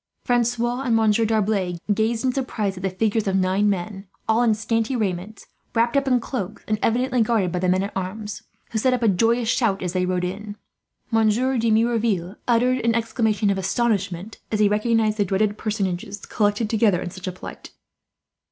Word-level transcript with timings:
Francois 0.25 0.81
and 0.81 0.95
Monsieur 0.95 1.25
D'Arblay 1.25 1.77
gazed 1.93 2.25
in 2.25 2.31
surprise 2.33 2.75
at 2.75 2.81
the 2.81 2.89
figures 2.89 3.27
of 3.27 3.35
nine 3.35 3.69
men, 3.69 4.07
all 4.27 4.41
in 4.41 4.55
scanty 4.55 4.95
raiments, 4.95 5.45
wrapped 5.75 5.95
up 5.95 6.07
in 6.07 6.19
cloaks, 6.19 6.63
and 6.67 6.79
evidently 6.81 7.21
guarded 7.21 7.51
by 7.51 7.59
the 7.59 7.69
men 7.69 7.83
at 7.83 7.95
arms, 7.95 8.41
who 8.71 8.79
set 8.79 8.95
up 8.95 9.03
a 9.03 9.07
joyous 9.07 9.47
shout 9.47 9.83
as 9.83 9.93
they 9.93 10.03
rode 10.07 10.23
in. 10.23 10.55
Monsieur 11.11 11.55
de 11.59 11.69
Merouville 11.69 12.35
uttered 12.47 12.79
an 12.79 12.95
exclamation 12.95 13.51
of 13.51 13.59
astonishment, 13.59 14.39
as 14.51 14.59
he 14.59 14.67
recognized 14.67 15.17
the 15.19 15.25
dreaded 15.25 15.55
personages 15.55 16.25
collected 16.25 16.67
together 16.67 16.99
in 16.99 17.11
such 17.11 17.27
a 17.27 17.31
plight. 17.31 17.69